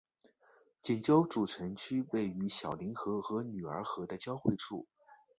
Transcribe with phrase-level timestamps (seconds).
[0.81, 4.87] 锦州主城区位于小凌河和女儿河的交汇处。